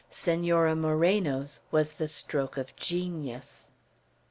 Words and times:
Senora 0.09 0.75
Moreno's 0.75 1.61
was 1.69 1.93
the 1.93 2.07
stroke 2.07 2.57
of 2.57 2.75
genius. 2.75 3.69